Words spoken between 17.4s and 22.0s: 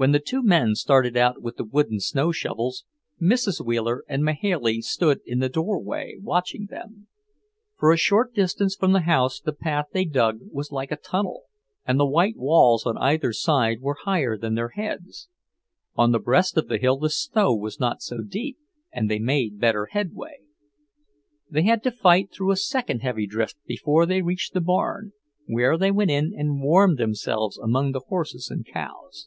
was not so deep, and they made better headway. They had to